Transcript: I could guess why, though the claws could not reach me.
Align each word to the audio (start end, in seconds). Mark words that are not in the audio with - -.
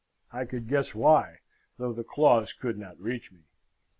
I 0.33 0.45
could 0.45 0.67
guess 0.67 0.95
why, 0.95 1.41
though 1.77 1.93
the 1.93 2.03
claws 2.03 2.53
could 2.53 2.75
not 2.79 2.99
reach 2.99 3.31
me. 3.31 3.41